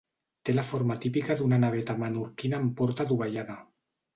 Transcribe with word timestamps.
Té 0.47 0.53
la 0.53 0.63
forma 0.69 0.95
típica 1.03 1.35
d'una 1.41 1.59
naveta 1.65 1.97
menorquina 2.05 2.63
amb 2.63 2.75
porta 2.81 3.07
dovellada. 3.13 3.63